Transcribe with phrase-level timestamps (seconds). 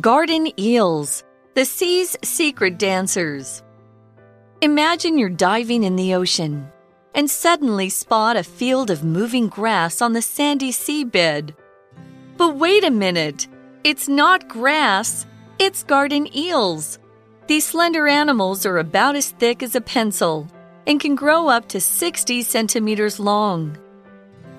[0.00, 3.62] Garden eels, the sea's secret dancers.
[4.60, 6.70] Imagine you're diving in the ocean
[7.14, 11.54] and suddenly spot a field of moving grass on the sandy seabed.
[12.36, 13.48] But wait a minute,
[13.84, 15.24] it's not grass,
[15.58, 16.98] it's garden eels.
[17.46, 20.46] These slender animals are about as thick as a pencil
[20.86, 23.78] and can grow up to 60 centimeters long.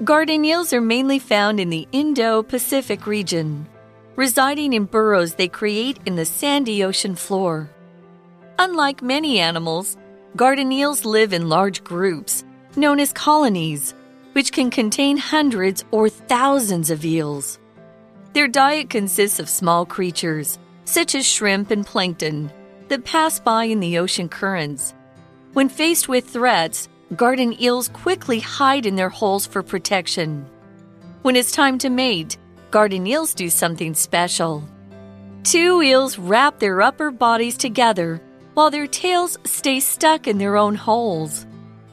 [0.04, 3.68] Garden eels are mainly found in the Indo Pacific region
[4.18, 7.70] residing in burrows they create in the sandy ocean floor.
[8.58, 9.96] Unlike many animals,
[10.36, 12.44] garden eels live in large groups,
[12.76, 13.94] known as colonies,
[14.34, 17.60] which can contain hundreds or thousands of eels.
[18.34, 22.52] Their diet consists of small creatures, such as shrimp and plankton,
[22.88, 24.96] that pass by in the ocean currents.
[25.54, 30.48] When faced with threats, garden eels quickly hide in their holes for protection.
[31.22, 32.38] When it's time to mate,
[32.72, 34.64] garden eels do something special.
[35.44, 38.22] Two eels wrap their upper bodies together
[38.54, 41.46] while their tails stay stuck in their own holes.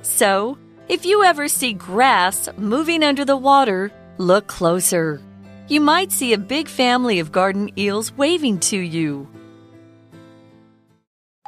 [0.03, 0.59] So,
[0.89, 5.21] if you ever see grass moving under the water, look closer.
[5.69, 9.29] You might see a big family of garden eels waving to you.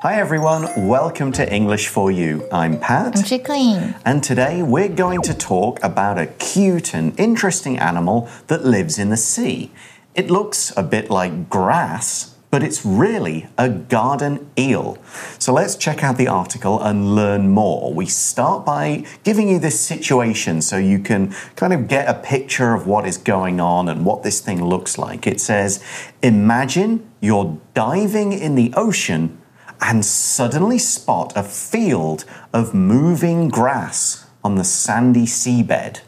[0.00, 2.46] Hi everyone, welcome to English for You.
[2.52, 3.14] I'm Pat.
[3.14, 3.94] I'm.
[4.04, 9.08] And today we're going to talk about a cute and interesting animal that lives in
[9.08, 9.70] the sea.
[10.14, 14.98] It looks a bit like grass, but it's really a garden eel.
[15.38, 17.90] So let's check out the article and learn more.
[17.94, 22.74] We start by giving you this situation so you can kind of get a picture
[22.74, 25.26] of what is going on and what this thing looks like.
[25.26, 25.82] It says,
[26.22, 29.38] Imagine you're diving in the ocean
[29.80, 36.00] and suddenly spot a field of moving grass on the sandy seabed.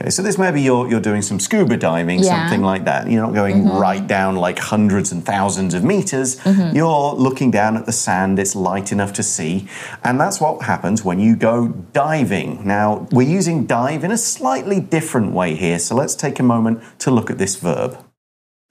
[0.00, 2.38] Okay, so this maybe you're you're doing some scuba diving, Yeah.
[2.38, 3.10] something like that.
[3.10, 3.78] You're not going mm-hmm.
[3.78, 6.36] right down like hundreds and thousands of meters.
[6.36, 6.76] Mm-hmm.
[6.76, 8.38] You're looking down at the sand.
[8.38, 9.66] It's light enough to see,
[10.04, 12.64] and that's what happens when you go diving.
[12.64, 16.80] Now we're using dive in a slightly different way here, so let's take a moment
[17.00, 17.98] to look at this verb.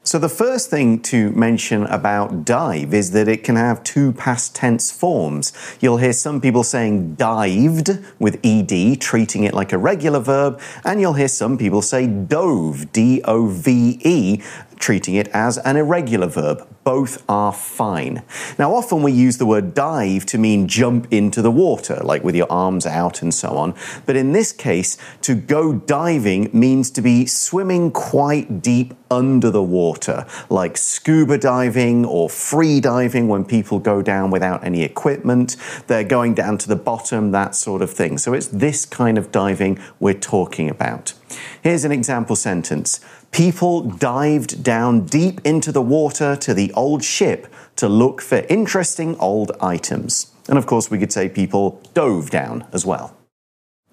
[0.08, 4.56] So, the first thing to mention about dive is that it can have two past
[4.56, 5.52] tense forms.
[5.82, 11.02] You'll hear some people saying dived with ed, treating it like a regular verb, and
[11.02, 14.42] you'll hear some people say dove, D O V E,
[14.80, 16.68] treating it as an irregular verb.
[16.84, 18.24] Both are fine.
[18.58, 22.36] Now, often we use the word dive to mean jump into the water, like with
[22.36, 23.76] your arms out and so on.
[24.06, 29.64] But in this case, to go diving means to be swimming quite deep under the
[29.64, 35.56] water, like scuba diving or free diving when people go down without any equipment.
[35.88, 38.18] They're going down to the bottom, that sort of thing.
[38.18, 41.14] So it's this kind of diving we're talking about.
[41.63, 43.01] Here's an example sentence.
[43.31, 47.47] People dived down deep into the water to the old ship
[47.77, 50.27] to look for interesting old items.
[50.49, 53.11] And of course, we could say people dove down as well.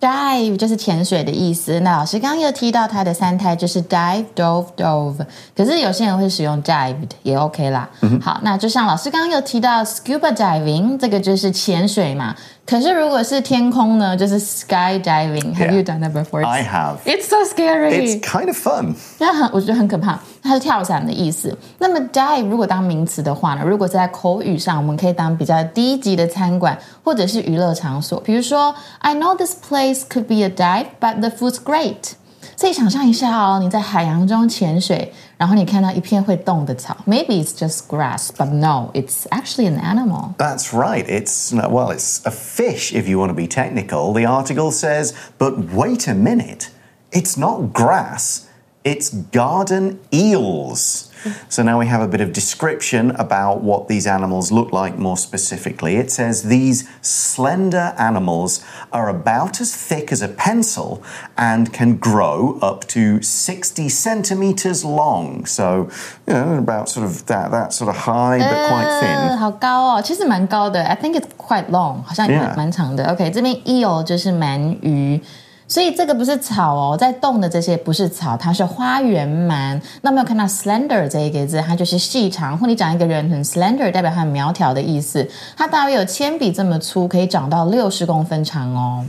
[0.02, 1.82] Dive 就是潜水的意思。
[1.82, 7.90] 那老师刚刚又提到它的三态就是 dive、dove、dove，可是有些人会使用 dived 也 OK 啦。
[8.22, 12.34] 好，那就像老师刚刚有提到 scuba diving，这个就是潜水嘛。
[12.67, 15.55] 可是如果是天空呢，就是 sky diving。
[15.55, 16.47] Have you done that before?
[16.47, 16.97] I have.
[17.05, 17.91] It's so scary.
[17.91, 18.95] It's kind of fun.
[19.19, 20.19] 那很，我觉得很可怕。
[20.43, 21.57] 它是跳伞的意思。
[21.79, 28.19] 那么 dive 如果当名词的话呢，如果在口语上，我们可以当比较低级的餐馆或者是娱乐场所。
[28.21, 32.13] 比如说，I know this place could be a dive, but the food's great。
[32.57, 40.34] 所以想象一下哦，你在海洋中潜水，然后你看到一片会动的草，maybe it's just grass, but no, it's actually an animal.
[40.38, 41.06] That's right.
[41.08, 44.14] It's, well, it's a fish if you want to be technical.
[44.14, 46.70] The article says, but wait a minute.
[47.12, 48.48] It's not grass,
[48.84, 51.06] it's garden eels.
[51.50, 55.18] So now we have a bit of description about what these animals look like more
[55.18, 55.98] specifically.
[55.98, 58.64] It says these slender animals
[58.94, 61.04] are about as thick as a pencil
[61.38, 65.46] and can grow up to 60 centimeters long.
[65.46, 65.90] So,
[66.26, 69.38] you know, about sort of that, that sort of high but quite 呃， thin.
[69.38, 70.82] 好高哦，其实蛮高的。
[70.82, 72.40] I think it's quite long，好像 Yeah.
[72.48, 73.12] 蛮蛮长的。
[73.12, 75.22] OK，这边 eel 就是鳗鱼。
[75.67, 79.81] 所以这个不是草哦，在动的这些不是草，它是花园鳗。
[80.03, 85.27] 那我们有看到 slender 这一个字，它就是细长，或你讲一个人很 slender，代表他很苗条的意思。
[85.57, 89.05] 它大约有铅笔这么粗，可以长到六十公分长哦。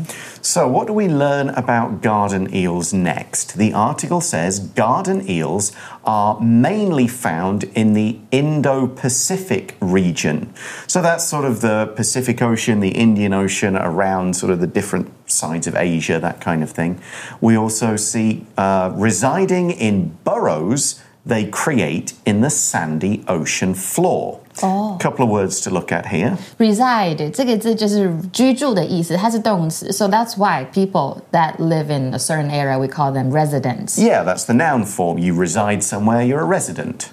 [0.46, 3.58] So, what do we learn about garden eels next?
[3.58, 5.72] The article says garden eels
[6.04, 10.54] are mainly found in the Indo Pacific region.
[10.86, 15.12] So, that's sort of the Pacific Ocean, the Indian Ocean, around sort of the different
[15.28, 17.02] sides of Asia, that kind of thing.
[17.42, 24.39] We also see uh, residing in burrows they create in the sandy ocean floor.
[24.63, 24.99] Oh.
[24.99, 26.37] Couple of words to look at here.
[26.59, 33.99] reside 这个字就是居住的意思，它是动词，so that's why people that live in a certain area we call them residents。
[33.99, 35.19] Yeah, that's the noun form.
[35.19, 37.07] You reside somewhere, you're a resident.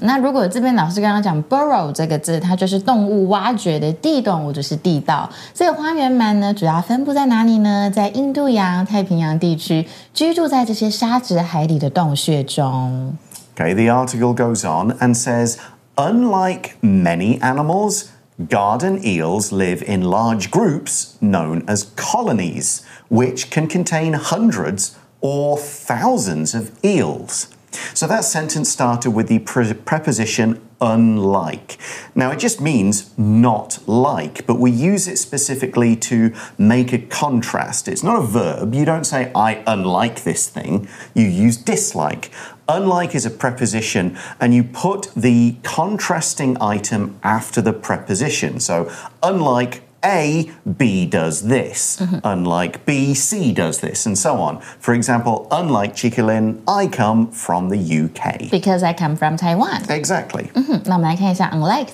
[0.00, 5.28] 那如果这边老师刚刚讲 burrow 这个字，它就是动物挖掘的地动物，就是地道。
[5.52, 7.90] 这个花园鳗呢，主要分布在哪里呢？
[7.90, 13.14] 在印度洋、太平洋地区，居住在这些沙质海底的洞穴中。
[13.53, 15.59] Okay, the article goes on and says
[15.97, 18.11] unlike many animals,
[18.47, 26.55] garden eels live in large groups known as colonies, which can contain hundreds or thousands
[26.55, 27.53] of eels.
[27.93, 31.77] So that sentence started with the pre- preposition unlike.
[32.15, 37.87] Now, it just means not like, but we use it specifically to make a contrast.
[37.87, 38.73] It's not a verb.
[38.73, 40.89] You don't say, I unlike this thing.
[41.13, 42.31] You use dislike.
[42.71, 48.61] Unlike is a preposition, and you put the contrasting item after the preposition.
[48.61, 48.89] So,
[49.21, 51.97] unlike a, B does this.
[51.99, 52.19] Mm -hmm.
[52.33, 54.59] Unlike B, C does this, and so on.
[54.79, 56.47] For example, unlike Jacqueline,
[56.81, 58.49] I come from the UK.
[58.49, 59.81] Because I come from Taiwan.
[59.89, 60.43] Exactly.
[60.43, 60.59] Mm-hmm.
[60.59, 61.87] 嗯哼，那我们来看一下 unlike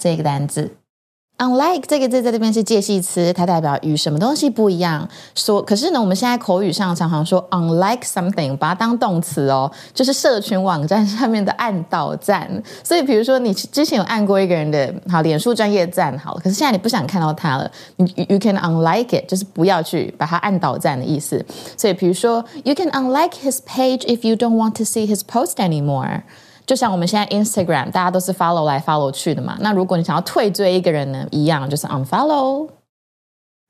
[1.37, 5.07] unlike 这个字在这边是介系词，它代表与什么东西不一样。
[5.35, 12.49] 说，可是呢，我们现在口语上常常说 unlike something，把它当动词哦，就是社群网站上面的按倒赞。
[12.83, 21.45] 所以，比如说你之前有按过一个人的好脸书专业赞好了，可是现在你不想看到他了，你 you can unlike it，就是不要去把它按倒赞的意思。
[21.77, 26.21] 所以，比如说 you can unlike his page if you don't want to see his post anymore。
[26.67, 29.57] 就像我们现在 Instagram，大家都是 follow 来 follow 去的嘛。
[29.61, 32.67] 那如果你想要退追一个人呢，一样就是 unfollow。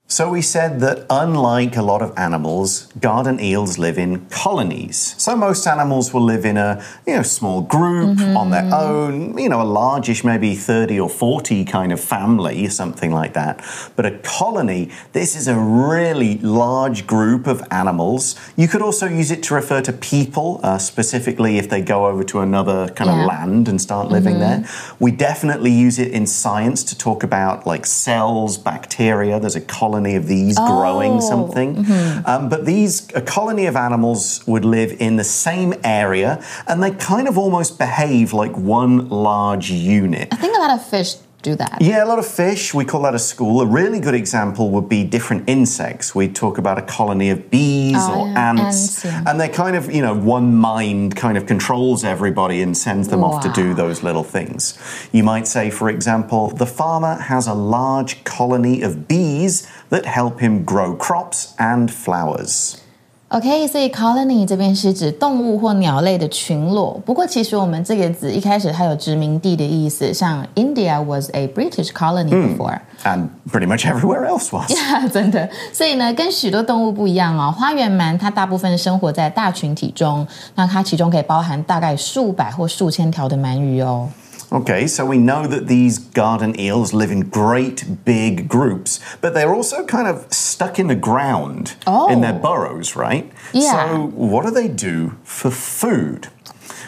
[0.10, 5.14] So we said that unlike a lot of animals, garden eels live in colonies.
[5.18, 9.50] So most animals will live in a you know small group on their own, you
[9.50, 13.62] know, a largish maybe 30 or 40 kind of family, something like that.
[13.98, 18.36] But a colony, this is a really large group of animals.
[18.56, 22.24] You could also use it to refer to people, uh, specifically if they go over
[22.24, 23.20] to another kind Yeah.
[23.24, 24.64] of land and start living there.
[25.00, 29.38] We definitely use it in science to talk about like cells, bacteria.
[29.38, 31.86] There's a colony of these growing Oh, something.
[32.26, 36.92] Um, but these, a colony of animals would live in the same area and they
[36.92, 40.28] kind of almost behave like one large unit.
[40.32, 41.78] I think a lot of fish do that.
[41.82, 42.74] Yeah, a lot of fish.
[42.74, 43.62] We call that a school.
[43.62, 46.14] A really good example would be different insects.
[46.16, 49.24] We talk about a colony of bees Oh, or yeah, ants, ants, yeah.
[49.28, 53.24] and they're kind of, you know, one mind kind of controls everybody and sends them
[53.24, 54.78] off to do those little things.
[55.12, 60.40] You might say, for example, the farmer has a large colony of bees that help
[60.40, 62.82] him grow crops and flowers.
[63.30, 66.98] OK，所以 colony 这边是指动物或鸟类的群落。
[67.06, 72.80] 不过其实我们这个字一开始它有殖民地的意思，像 India was a British colony before。
[73.04, 74.72] And pretty much everywhere else was.
[75.12, 77.52] 真的，所以呢，跟许多动物不一样哦。
[77.52, 80.26] 花园鳗它大部分生活在大群体中，
[80.56, 84.08] 那它其中可以包含大概数百或数千条的鳗鱼哦。
[84.50, 89.86] Okay, so we know that these garden eels live in great big groups, but they're also
[89.86, 91.76] kind of stuck in the ground
[92.10, 92.40] in their Oh.
[92.40, 93.30] burrows, right?
[93.52, 93.72] Yeah.
[93.90, 96.30] So, what do they do for food?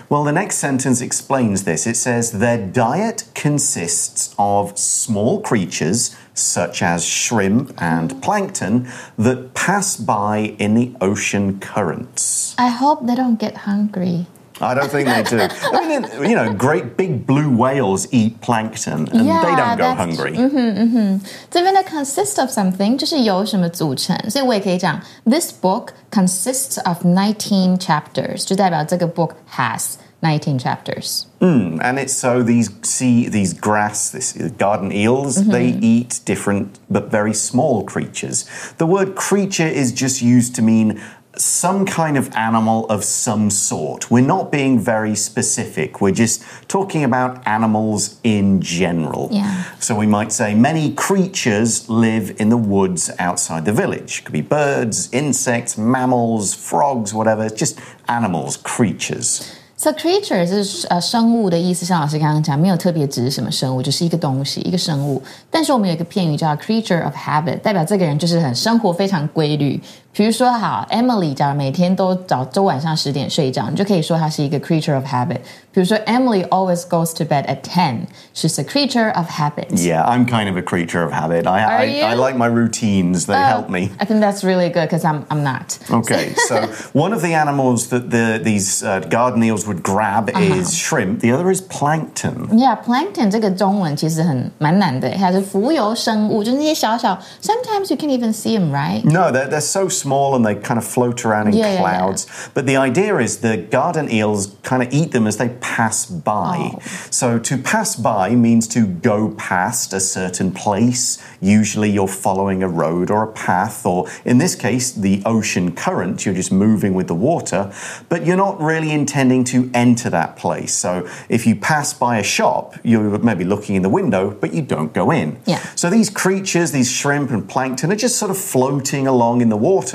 [0.08, 1.86] Well, the next sentence explains this.
[1.86, 8.88] It says their diet consists of small creatures such as shrimp and plankton
[9.18, 12.56] that pass by in the ocean currents.
[12.58, 14.28] I hope they don't get hungry.
[14.61, 15.41] I don't think they do.
[15.41, 19.85] I mean, you know, great big blue whales eat plankton and they Yeah, don't go
[19.85, 21.21] that's- hungry.
[21.51, 31.25] 这边的 consist of something 就是由什么组成，所以我也可以讲 this book consists of nineteen chapters，就代表这个 book has nineteen chapters。
[31.41, 37.35] And it's so these sea, these grass, this garden eels, they eat different but very
[37.35, 38.45] small creatures.
[38.79, 41.01] The word creature is just used to mean
[41.39, 44.09] some kind of animal of some sort.
[44.09, 46.01] We're not being very specific.
[46.01, 49.29] We're just talking about animals in general.
[49.33, 49.65] Yeah.
[49.81, 54.23] So we might say many creatures live in the woods outside the village.
[54.25, 57.45] Could be birds, insects, mammals, frogs, whatever.
[57.45, 59.43] It's just animals, creatures.
[59.77, 65.21] So creature 是呃生物的意思，像老师刚刚讲，没有特别指什么生物，就是一个东西，一个生物。
[65.51, 69.79] 但是我们有一个片语叫 creature of habit，代表这个人就是很生活非常规律。
[70.13, 75.39] 比如说，好，Emily，假如每天都早周晚上十点睡觉，你就可以说她是一个 creature of habit。
[75.73, 78.07] 比如说，Emily always goes to bed at ten.
[78.33, 79.71] She's a creature of habit.
[79.73, 81.49] Yeah, I'm kind of a creature of habit.
[81.49, 82.05] I, Are I, you?
[82.05, 83.91] I like my routines, they help me.
[83.99, 85.77] I think that's really good because I'm I'm not.
[85.91, 90.79] Okay, so one of the animals that the, these uh, garden eels would grab is
[90.79, 92.57] shrimp, the other is plankton.
[92.57, 97.19] Yeah, plankton 这个中文其实很蛮难的，它是浮游生物，就是那些小小。
[97.43, 99.03] Sometimes you can even see them, right?
[99.05, 101.80] No, they're, they're so small and they kind of float around in Yeah, yeah, yeah.
[101.82, 102.50] clouds.
[102.54, 106.72] But the idea is the garden eels kind of eat them as they pass by.
[106.74, 106.80] Oh.
[107.12, 111.18] So to pass by means to go past a certain place.
[111.42, 116.26] Usually you're following a road or a path, or in this case, the ocean current.
[116.26, 117.62] You're just moving with the water,
[118.10, 120.74] but you're not really intending to enter that place.
[120.76, 124.62] So if you pass by a shop, you're maybe looking in the window, but you
[124.62, 125.40] don't go in.
[125.46, 125.60] Yeah.
[125.76, 129.58] So these creatures, these shrimp and plankton, are just sort of floating along in the
[129.58, 129.89] water,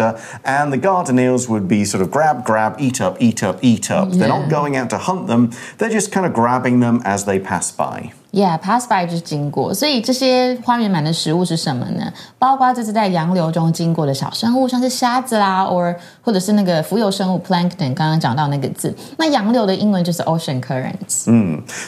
[0.44, 3.92] and the garden eels would be sort of grab, grab, eat up, eat up, eat
[3.92, 4.10] up.
[4.12, 4.50] They're not Yeah.
[4.50, 8.12] going out to hunt them, they're just kind of grabbing them as they pass by.
[8.32, 12.14] Yeah, pass by 就是经过，所以这些花园满的食物是什么呢？
[12.38, 18.96] 包括这是在洋流中经过的小生物，像是虾子啦，or 或者是那个浮游生物 plankton，刚刚讲到那个字。
[19.18, 21.24] 那洋流的英文就是 ocean currents。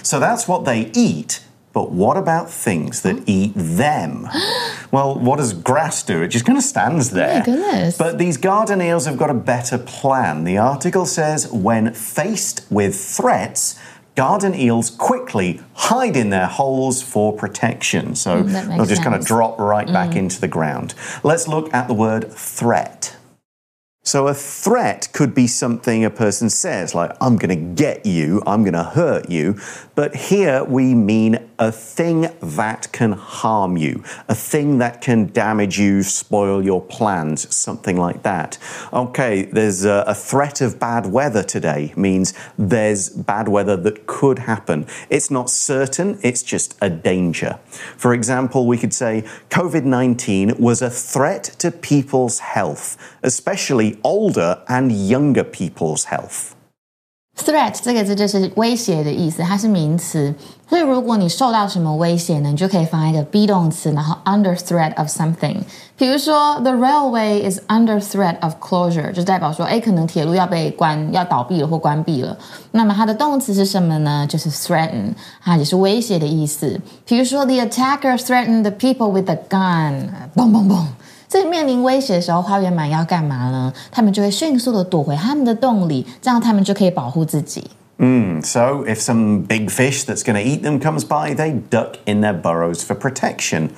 [0.03, 1.37] So that's what they eat.
[1.76, 4.26] But what about things that eat them?
[4.92, 6.22] Well, what does grass do?
[6.22, 7.42] It just kind of stands there.
[7.42, 7.98] goodness.
[7.98, 10.44] But these garden eels have got a better plan.
[10.44, 13.78] The article says when faced with threats,
[14.14, 18.14] garden eels quickly hide in their holes for protection.
[18.14, 19.22] So Mm, they'll just kind of.
[19.22, 19.26] Mm.
[19.26, 20.94] drop right back into the ground.
[21.24, 23.16] Let's look at the word threat.
[24.06, 28.40] So, a threat could be something a person says, like, I'm going to get you,
[28.46, 29.58] I'm going to hurt you.
[29.96, 35.80] But here we mean a thing that can harm you, a thing that can damage
[35.80, 38.58] you, spoil your plans, something like that.
[38.92, 44.40] Okay, there's a, a threat of bad weather today, means there's bad weather that could
[44.40, 44.86] happen.
[45.10, 47.58] It's not certain, it's just a danger.
[47.96, 54.59] For example, we could say COVID 19 was a threat to people's health, especially older
[54.67, 56.53] and younger people's health.
[57.33, 60.35] Threat 这个字就是威胁的意思，它是名词。
[60.69, 65.57] 所以如果你受到什么威胁呢，你就可以放一个 be 动词，然后 under threat of something。
[65.97, 72.37] 比如说，the railway is under threat of closure，就代表说，哎，可能铁路要被关、要倒闭了或关闭了。
[72.71, 74.27] 那么它的动词是什么呢？
[74.29, 76.79] 就是 threaten，它也是威胁的意思。
[77.05, 80.85] 比如说，the attacker threatened the people with a gun，嘣嘣嘣。
[81.27, 83.73] 在面临威胁的时候，花园满要干嘛呢？
[83.91, 87.71] 他们就会迅速的躲回他们的洞里，这样他们就可以保护自己。
[88.43, 92.21] So, if some big fish that's going to eat them comes by, they duck in
[92.21, 93.69] their burrows for protection.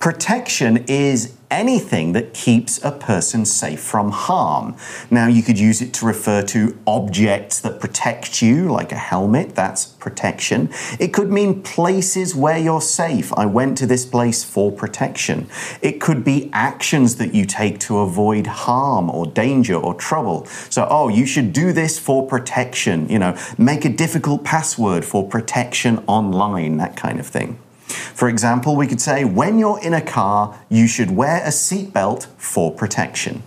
[0.00, 4.75] Protection is anything that keeps a person safe from harm.
[5.11, 9.53] Now, you could use it to refer to objects that protect you, like a helmet,
[9.53, 10.69] that's protection.
[10.99, 13.31] It could mean places where you're safe.
[13.33, 15.47] I went to this place for protection.
[15.81, 20.45] It could be actions that you take to avoid harm or danger or trouble.
[20.69, 25.27] So, oh, you should do this for protection, you know, make a difficult password for
[25.27, 27.59] protection online, that kind of thing.
[28.14, 32.26] For example, we could say, when you're in a car, you should wear a seatbelt
[32.38, 33.42] for protection.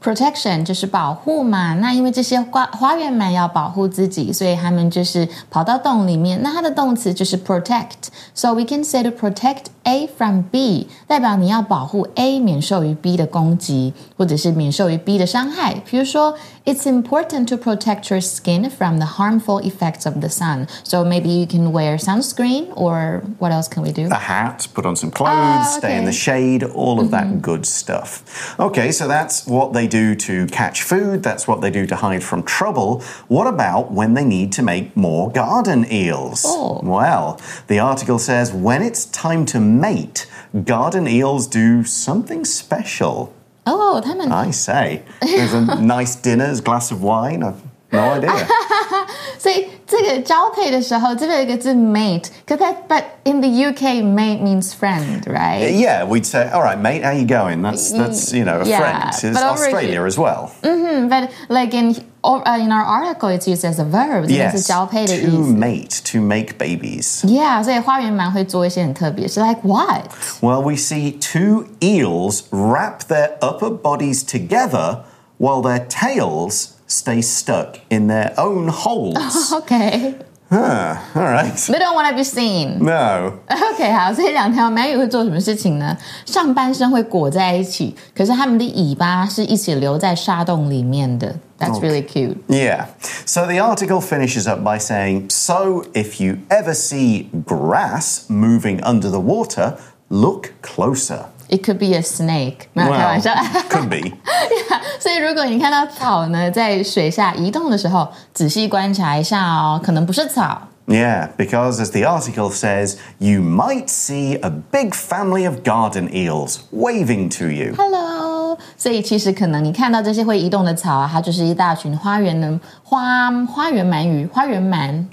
[0.00, 6.40] Protection 就是保护嘛，那因为这些花花园满要保护自己，所以他们就是跑到洞里面。
[6.42, 15.74] 那它的动词就是 protect，so we can say to protect A from B，代表你要保护 A 免受于 B 的攻击，或者是免受于 B 的伤害。
[15.88, 20.66] 比如说，It's important to protect your skin from the harmful effects of the sun.
[20.82, 24.08] So maybe you can wear sunscreen, or what else can we do?
[24.10, 26.16] A hat, put on some clothes, Ah, stay in the okay.
[26.16, 28.56] shade, all of that good stuff.
[28.58, 32.24] Okay, so that's what they do to catch food, that's what they do to hide
[32.24, 33.00] from trouble.
[33.28, 36.42] What about when they need to make more garden eels?
[36.44, 36.80] Oh.
[36.82, 40.26] Well, the article says when it's time to mate,
[40.64, 43.28] garden eels do something special.
[43.64, 45.02] 哦、他们 I say.
[45.20, 47.40] There's a nice dinner's glass of wine.
[47.42, 47.54] I've
[47.90, 48.46] no idea.
[49.38, 55.70] 所以这个交配的时候，这边有一个字 mate，可它 but in the UK mate means friend, right?
[55.72, 57.60] yeah, we'd say, all right, mate, how you going?
[57.62, 59.14] That's that's you know a Yeah, friend.
[59.14, 60.52] It's but over Australia here- as well.
[60.62, 64.66] Mm, but like in or, uh, in our article, it's used as a verb，这个是 Yes,
[64.66, 65.52] 交配的意 to 思。
[65.52, 67.20] mate, to make babies.
[67.24, 70.06] Yeah，所以花园蛮会做一些很特别，是 like what？
[70.40, 75.00] Well, we see two eels wrap their upper bodies together
[75.38, 79.52] while their tails stay stuck in their own holes.
[79.52, 80.14] OK，
[80.50, 81.52] Huh, all right.
[81.56, 82.78] They don't want to be seen.
[82.78, 83.32] No.
[83.48, 85.96] OK，好，所以两条鳗鱼会做什么事情呢？
[86.24, 91.34] 上半身会裹在一起，可是它们的尾巴是一起留在沙洞里面的。
[91.58, 92.36] That's really cute.
[92.46, 92.84] Yeah.
[93.24, 99.10] So the article finishes up by saying So if you ever see grass moving under
[99.10, 99.74] the water,
[100.08, 101.24] look closer.
[101.50, 102.66] It could be a snake.
[102.72, 103.32] 没有开玩笑。
[103.70, 104.12] could be.
[104.98, 110.60] 所以如果你看到草呢在水下移动的时候，仔细观察一下哦，可能不是草。
[110.88, 116.58] Yeah, because as the article says, you might see a big family of garden eels
[116.72, 117.74] waving to you.
[117.76, 125.04] Hello，所以其实可能你看到这些会移动的草啊，它就是一大群花园的花花园鳗鱼，花园鳗。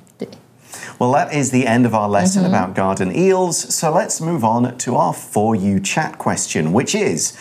[0.72, 3.56] 对，Well, that is the end of our lesson about garden eels.
[3.74, 7.32] So let's move on to our For You chat question, which is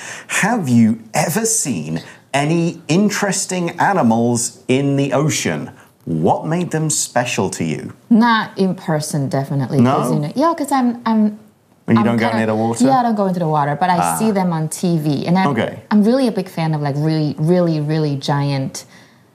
[0.41, 2.01] Have you ever seen
[2.33, 5.71] any interesting animals in the ocean?
[6.05, 7.93] What made them special to you?
[8.09, 9.81] Not in person, definitely.
[9.81, 10.13] No?
[10.13, 11.39] you know, yeah, because I'm I'm.
[11.85, 12.83] When you I'm don't go near the water?
[12.83, 12.87] Ah.
[12.87, 15.47] Yeah, I don't go into the water, but I see them on TV, and I'm,
[15.51, 15.81] Okay.
[15.89, 18.85] I'm really a big fan of like really, really, really giant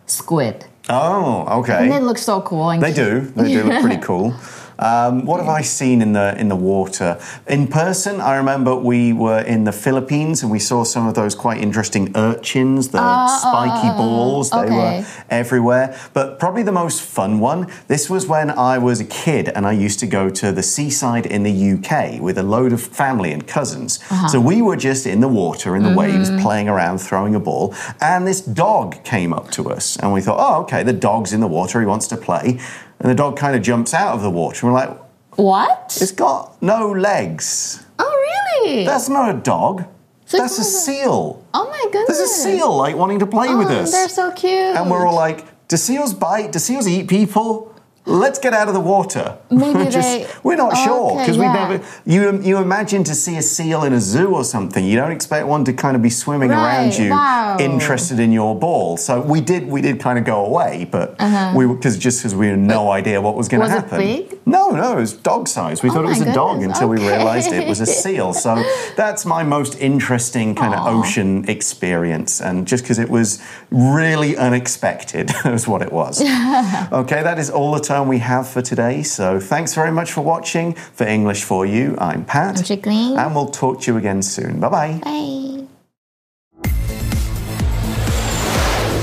[0.06, 0.66] squid.
[0.88, 1.84] Oh, okay.
[1.84, 2.70] And they look so cool.
[2.70, 3.20] And They do.
[3.20, 4.34] They do look pretty cool.
[4.82, 7.20] Um, what have I seen in the in the water?
[7.46, 11.36] In person, I remember we were in the Philippines and we saw some of those
[11.36, 14.50] quite interesting urchins, the ah, ah, spiky ah, balls.
[14.50, 14.74] They okay.
[14.74, 15.96] were everywhere.
[16.12, 17.70] But probably the most fun one.
[17.86, 21.26] This was when I was a kid and I used to go to the seaside
[21.26, 24.00] in the UK with a load of family and cousins.
[24.10, 24.28] Uh-huh.
[24.28, 26.42] So we were just in the water in the waves, mm-hmm.
[26.42, 30.38] playing around, throwing a ball, and this dog came up to us, and we thought,
[30.40, 31.80] oh, okay, the dog's in the water.
[31.80, 32.58] He wants to play.
[33.02, 34.64] And the dog kind of jumps out of the water.
[34.66, 34.96] And we're like,
[35.36, 35.98] What?
[36.00, 37.84] it's got no legs.
[37.98, 38.84] oh, really?
[38.84, 39.84] That's not a dog.
[40.26, 41.44] So That's a seal.
[41.52, 42.16] oh my goodness.
[42.16, 43.90] There's a seal like wanting to play with Oh, us.
[43.92, 44.52] They're so cute.
[44.76, 46.52] And we're all like, do seals bite?
[46.52, 47.71] Do seals eat people?
[48.04, 49.38] Let's get out of the water.
[49.50, 51.84] Maybe we're, they- we're not sure Okay, because we never.
[52.04, 54.84] You you imagine to see a seal in a zoo or something.
[54.84, 57.56] You don't expect one to kind of be swimming around you, wow.
[57.60, 58.96] interested in your ball.
[58.96, 61.52] So we did we did kind of go away, but uh-huh.
[61.56, 63.66] we because just because we had no idea what was going to.
[63.66, 63.98] Was it happen.
[63.98, 64.38] big?
[64.44, 65.82] No, no, it was dog size.
[65.82, 68.32] We oh thought it was a dog goodness, until we realised it was a seal.
[68.32, 68.62] So
[68.96, 75.30] that's my most interesting kind of ocean experience, and just because it was really unexpected,
[75.44, 76.20] is what it was.
[76.92, 79.02] okay, that is all the time we have for today.
[79.02, 80.74] So thanks very much for watching.
[80.74, 83.16] For English for You, I'm Pat, I'm Jacqueline.
[83.18, 84.58] and we'll talk to you again soon.
[84.60, 85.00] Bye bye.
[85.04, 85.66] Bye.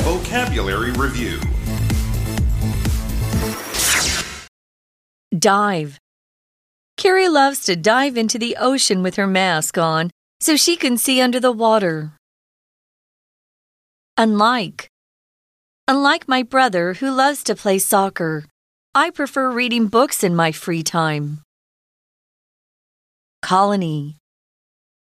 [0.04, 1.40] Vocabulary Review
[5.40, 5.98] Dive.
[6.98, 11.22] Carrie loves to dive into the ocean with her mask on so she can see
[11.22, 12.12] under the water.
[14.18, 14.90] Unlike.
[15.88, 18.44] Unlike my brother who loves to play soccer,
[18.94, 21.42] I prefer reading books in my free time.
[23.42, 24.18] Colony.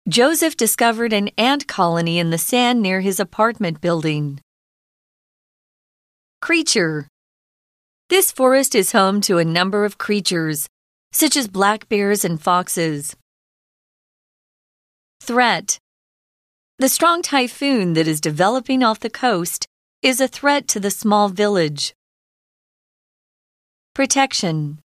[0.09, 4.41] Joseph discovered an ant colony in the sand near his apartment building.
[6.41, 7.07] Creature.
[8.10, 10.68] This forest is home to a number of creatures,
[11.12, 13.16] such as black bears and foxes.
[15.22, 15.80] Threat.
[16.80, 19.68] The strong typhoon that is developing off the coast
[20.02, 21.94] is a threat to the small village.
[23.94, 24.80] Protection.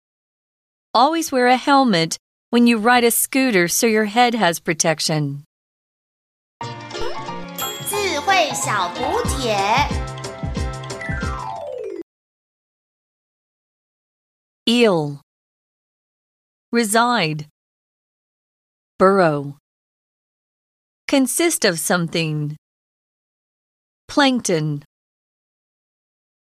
[0.92, 2.18] Always wear a helmet
[2.50, 5.44] when you ride a scooter so your head has protection.
[7.88, 10.07] 智慧小补帖。
[14.69, 15.19] Eel.
[16.71, 17.47] Reside.
[18.99, 19.57] Burrow.
[21.07, 22.55] Consist of something.
[24.07, 24.83] Plankton.